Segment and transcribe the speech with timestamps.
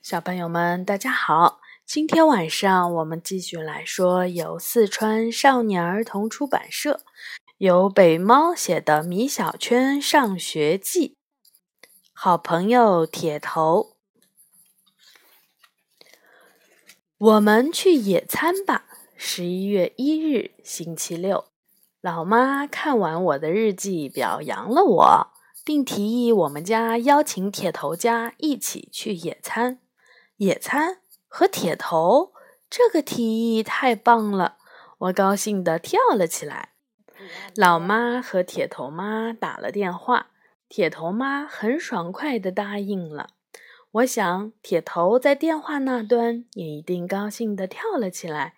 [0.00, 1.60] 小朋友们，大家好！
[1.84, 7.00] 今天晚上我们继续来说由四川少年儿童出版社、
[7.58, 11.08] 由北猫写的《米小圈上学记》。
[12.12, 13.96] 好朋友铁头，
[17.18, 18.84] 我们去野餐吧！
[19.16, 21.46] 十一月一日，星期六。
[22.00, 25.28] 老妈看完我的日记，表扬了我，
[25.64, 29.80] 并提议我们家邀请铁头家一起去野餐。
[30.38, 32.32] 野餐和铁头，
[32.70, 34.56] 这个提议太棒了！
[34.98, 36.74] 我高兴地跳了起来。
[37.56, 40.28] 老妈和铁头妈打了电话。
[40.68, 43.30] 铁头妈很爽快地答应了。
[43.90, 48.54] 我想，铁头在电话那端也一定高兴地跳了起来。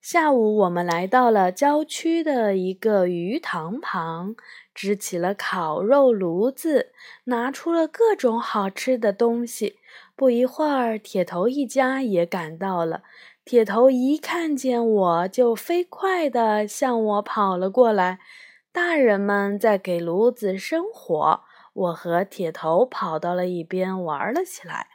[0.00, 4.34] 下午，我们来到了郊区的一个鱼塘旁，
[4.74, 6.92] 支起了烤肉炉子，
[7.24, 9.76] 拿出了各种好吃的东西。
[10.20, 13.04] 不一会儿，铁头一家也赶到了。
[13.42, 18.18] 铁头一看见我就飞快地向我跑了过来。
[18.70, 21.40] 大人们在给炉子生火。
[21.72, 24.88] 我和铁头跑到了一边玩了起来。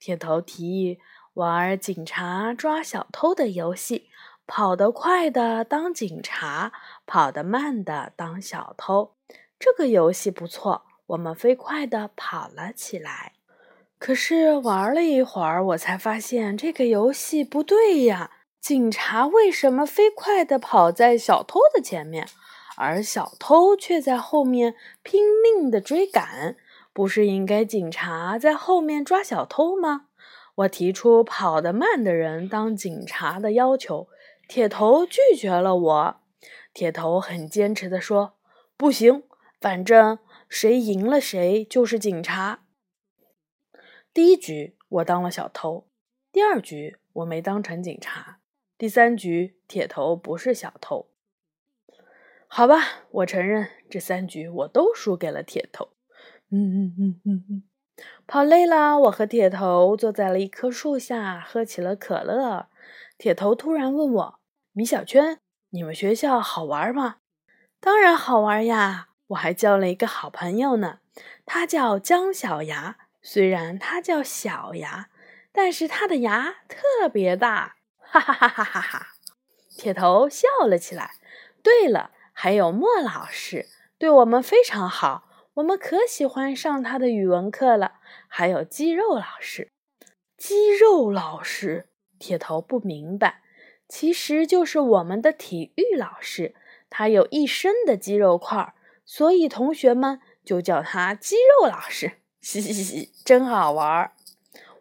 [0.00, 0.98] 铁头提议
[1.34, 4.08] 玩警察抓小偷的游戏，
[4.48, 6.72] 跑得快的当警察，
[7.06, 9.14] 跑得慢的当小偷。
[9.60, 13.34] 这个游戏不错，我们飞快地跑了起来。
[14.04, 18.32] 可是玩了一会儿，我才发现这个游戏不对呀！
[18.60, 22.26] 警察为什么飞快地跑在小偷的前面？
[22.76, 26.56] 而小偷却在后面拼命地追赶，
[26.92, 30.06] 不是应该警察在后面抓小偷吗？
[30.56, 34.08] 我提出跑得慢的人当警察的要求，
[34.48, 36.16] 铁头拒绝了我。
[36.74, 38.34] 铁头很坚持地说
[38.76, 39.22] ：“不行，
[39.60, 42.58] 反正谁赢了谁就是警察。”
[44.14, 45.86] 第一局我当了小偷，
[46.30, 48.40] 第二局我没当成警察，
[48.76, 51.08] 第三局铁头不是小偷。
[52.46, 55.88] 好吧，我承认这三局我都输给了铁头。
[56.50, 57.62] 嗯嗯嗯嗯嗯，
[58.26, 62.68] 跑累了，我和铁头坐在了一棵树下，喝起了可乐。
[63.16, 64.40] 铁头突然问我
[64.72, 65.40] ：“米小圈，
[65.70, 67.16] 你们学校好玩吗
[67.80, 70.98] ？”“当然好玩呀，我还交了一个好朋友呢，
[71.46, 72.98] 他叫姜小牙。
[73.22, 75.08] 虽然他叫小牙，
[75.52, 79.06] 但是他的牙特别大。”哈哈哈哈哈哈！
[79.76, 81.12] 铁头笑了起来。
[81.62, 82.10] 对了。
[82.34, 83.68] 还有莫老师
[83.98, 87.96] 对我们非常好，我们可喜欢上他的语文课了。
[88.26, 89.70] 还有肌肉老师，
[90.38, 93.42] 肌肉老师，铁头不明白，
[93.86, 96.54] 其实就是我们的体育老师。
[96.88, 102.21] 他有一身的肌肉块，所以同学们就叫他肌肉老师。
[102.42, 104.12] 嘻嘻嘻，真好玩儿。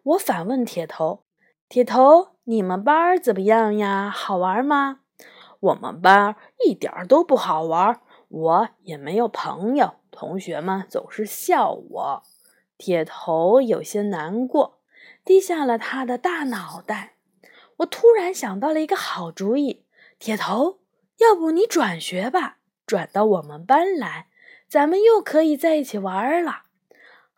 [0.01, 1.23] 我反问铁头
[1.69, 4.09] ：“铁头，你们班儿怎么样呀？
[4.09, 5.01] 好玩吗？”
[5.61, 6.35] 我们班
[6.65, 12.23] 一点都不好玩，我也没有朋友，同学们总是笑我。
[12.79, 14.79] 铁头有些难过，
[15.23, 17.13] 低下了他的大脑袋。
[17.77, 19.85] 我突然想到了一个好主意，
[20.17, 20.79] 铁头，
[21.19, 22.57] 要不你转学吧，
[22.87, 24.29] 转到我们班来，
[24.67, 26.63] 咱们又可以在一起玩了。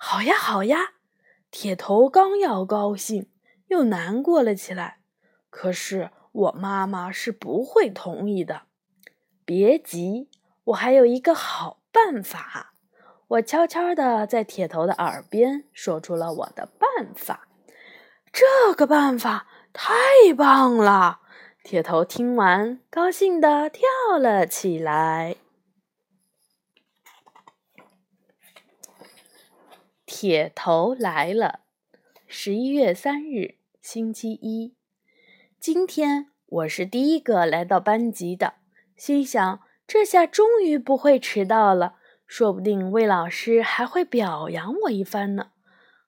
[0.06, 0.96] 好呀，好呀！
[1.50, 3.30] 铁头刚要高兴，
[3.68, 5.00] 又难过了起来。
[5.50, 6.12] 可是。
[6.34, 8.64] 我妈妈是不会同意的。
[9.46, 10.32] 别急，
[10.64, 12.74] 我还有一个好办法。
[13.28, 17.48] 我悄悄地在铁头的耳边说出了我的办法。
[18.32, 19.94] 这个办法太
[20.36, 21.20] 棒了！
[21.64, 23.84] 铁头听完，高兴地跳
[24.18, 25.36] 了起来。
[30.24, 31.60] 铁头来了。
[32.28, 34.74] 十一月三日，星期一。
[35.60, 38.54] 今天我是第一个来到班级的，
[38.96, 41.96] 心想这下终于不会迟到了，
[42.26, 45.48] 说不定魏老师还会表扬我一番呢。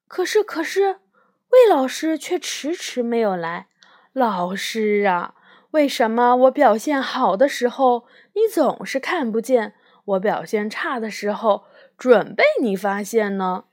[0.07, 1.01] 可是，可是
[1.49, 3.67] 魏老师却迟迟没有来。
[4.13, 5.35] 老师啊，
[5.71, 9.73] 为什么我表现好的时候你总是看不见，
[10.05, 11.65] 我表现差的时候
[11.97, 13.65] 准被你发现呢？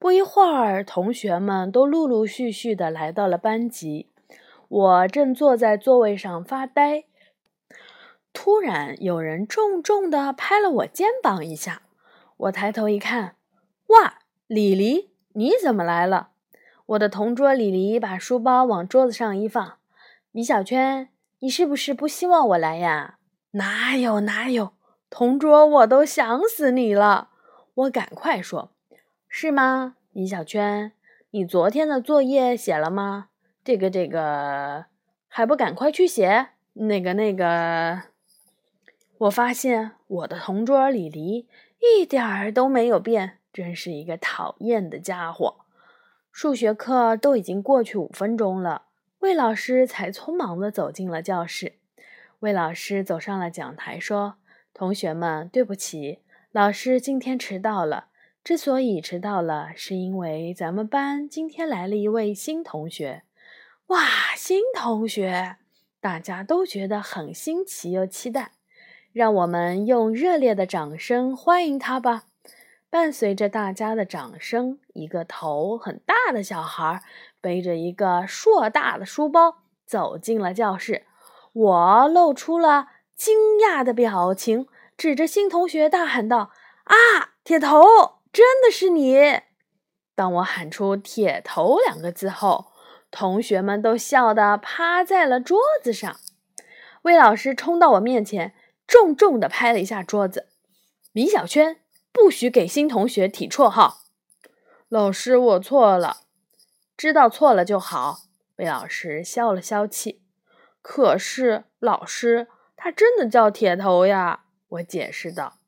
[0.00, 4.08] 不一会儿，同学们都陆陆续续的来到了班级。
[4.66, 7.04] 我正坐在座位上发呆，
[8.32, 11.82] 突然有人重重的拍了我肩膀一下。
[12.38, 13.36] 我抬头一看，
[13.88, 16.30] 哇，李黎，你怎么来了？
[16.86, 19.74] 我的同桌李黎把书包往桌子上一放，
[20.32, 21.10] 米小圈，
[21.40, 23.18] 你是不是不希望我来呀？
[23.50, 24.72] 哪有哪有，
[25.10, 27.28] 同桌我都想死你了。
[27.74, 28.70] 我赶快说，
[29.32, 30.90] 是吗，米小圈？
[31.30, 33.28] 你昨天的作业写了吗？
[33.62, 34.86] 这个这个
[35.28, 36.48] 还不赶快去写？
[36.72, 38.02] 那个那个，
[39.18, 41.46] 我发现我的同桌李黎
[41.78, 45.58] 一点儿都没有变，真是一个讨厌的家伙。
[46.32, 48.86] 数学课都已经过去五分钟了，
[49.20, 51.74] 魏老师才匆忙的走进了教室。
[52.40, 54.34] 魏老师走上了讲台，说
[54.74, 56.18] ：“同学们，对不起，
[56.50, 58.08] 老师今天迟到了。”
[58.42, 63.22] 之所以迟到了，是因为咱们班今天来了一位新同学。
[63.88, 64.06] 哇，
[64.36, 65.56] 新同学，
[66.00, 68.52] 大家都觉得很新奇又期待。
[69.12, 72.24] 让我们用热烈的掌声欢迎他吧！
[72.88, 77.02] 伴随着大家的掌声，一个头很大的小孩
[77.40, 81.04] 背着一个硕大的书包走进了教室。
[81.52, 84.66] 我露出了惊讶的表情，
[84.96, 86.52] 指着新同学大喊道
[86.84, 87.82] ：“啊，铁头！”
[88.32, 89.40] 真的是你！
[90.14, 92.72] 当我喊出“铁头”两个字后，
[93.10, 96.20] 同学们都笑得趴在了桌子上。
[97.02, 98.54] 魏老师冲到我面前，
[98.86, 100.48] 重重地拍了一下桌子
[101.12, 101.80] ：“米小圈，
[102.12, 104.02] 不许给新同学提绰号。”
[104.88, 106.18] 老师，我错了，
[106.96, 108.18] 知道错了就好。
[108.56, 110.22] 魏老师消了消气。
[110.82, 114.44] 可是，老师，他真的叫铁头呀！
[114.68, 115.59] 我解释道。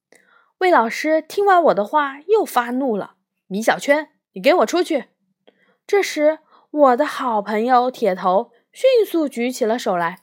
[0.62, 3.17] 魏老师听完我的话，又发怒了
[3.49, 5.06] ：“米小圈，你给我出去！”
[5.88, 6.38] 这时，
[6.70, 10.20] 我的好朋友铁头迅速举起了手来，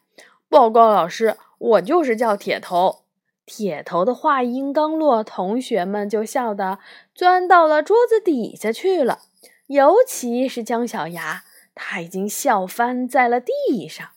[0.47, 3.03] 报告老师：“我就是叫铁头。”
[3.45, 6.80] 铁头的话音刚落，同学们就笑得
[7.13, 9.24] 钻到了桌子底下去了。
[9.68, 11.44] 尤其是姜小牙，
[11.75, 14.07] 他已经笑翻在了地上。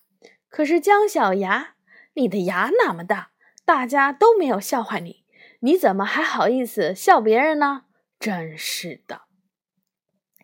[0.49, 1.75] 可是姜小牙，
[2.15, 3.33] 你的牙那么大，
[3.65, 5.22] 大家都没有笑话你。
[5.65, 7.85] 你怎么还好意思笑别人呢？
[8.19, 9.23] 真是的！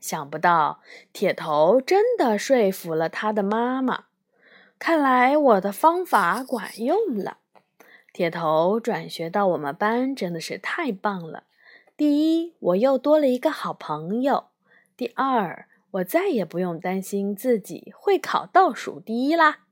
[0.01, 0.81] 想不到
[1.13, 4.05] 铁头真的说服了他的妈妈。
[4.79, 7.39] 看来我的方法管用了。
[8.13, 11.45] 铁头转学到我们班真的是太棒了。
[11.97, 14.51] 第一，我又多了一个好朋友；
[14.97, 19.65] 第二，我再也不用担心自己会考倒数第一啦。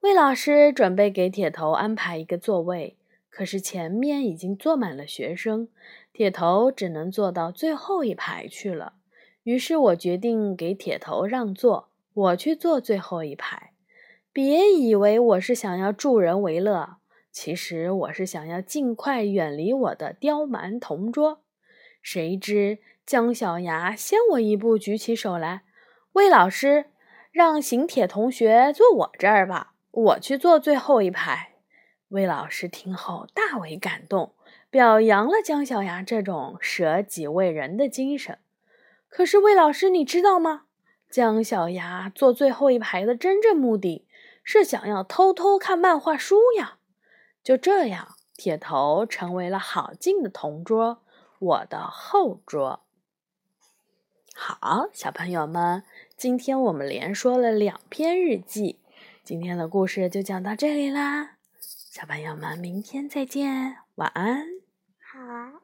[0.00, 2.98] 魏老师准备给铁头安排一个座位。
[3.34, 5.66] 可是前面已经坐满了学生，
[6.12, 8.92] 铁头只能坐到最后一排去了。
[9.42, 13.72] 于是我决定给铁头让座，我去坐最后一排。
[14.32, 16.98] 别以为我是想要助人为乐，
[17.32, 21.40] 其实我是想要尽快远离我的刁蛮同桌。
[22.00, 25.62] 谁知姜小牙先我一步举起手来
[26.14, 26.84] ：“魏老师，
[27.32, 31.50] 让邢铁同学坐我这儿吧，我去坐最后一排。”
[32.08, 34.34] 魏老师听后大为感动，
[34.70, 38.38] 表扬了姜小牙这种舍己为人的精神。
[39.08, 40.66] 可是，魏老师，你知道吗？
[41.10, 44.06] 姜小牙坐最后一排的真正目的
[44.42, 46.78] 是想要偷偷看漫画书呀。
[47.42, 51.02] 就这样，铁头成为了郝静的同桌，
[51.38, 52.80] 我的后桌。
[54.34, 55.84] 好，小朋友们，
[56.16, 58.80] 今天我们连说了两篇日记，
[59.22, 61.36] 今天的故事就讲到这里啦。
[61.94, 64.48] 小朋友们明天再见晚安。
[64.98, 65.63] 好